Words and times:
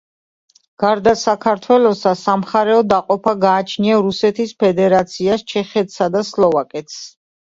გარდა 0.83 1.11
საქართველოსა, 1.23 2.13
სამხარეო 2.21 2.79
დაყოფა 2.95 3.33
გააჩნია 3.45 3.99
რუსეთის 4.07 4.53
ფედერაციას, 4.65 5.45
ჩეხეთსა 5.53 6.11
და 6.17 6.25
სლოვაკეთს. 6.31 6.97